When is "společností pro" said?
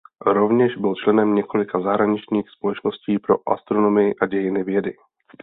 2.49-3.49